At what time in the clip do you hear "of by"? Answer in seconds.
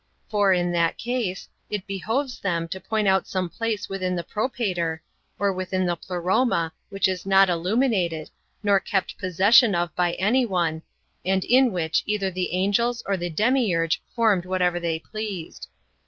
9.75-10.13